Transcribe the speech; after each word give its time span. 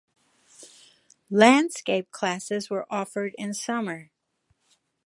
Landscape 1.29 2.09
classes 2.09 2.71
were 2.71 2.91
offered 2.91 3.35
in 3.37 3.53
summer. 3.53 4.09